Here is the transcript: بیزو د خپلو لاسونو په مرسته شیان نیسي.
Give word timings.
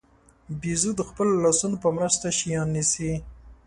بیزو 0.61 0.91
د 0.95 1.01
خپلو 1.09 1.33
لاسونو 1.43 1.75
په 1.83 1.89
مرسته 1.97 2.25
شیان 2.39 2.67
نیسي. 2.75 3.11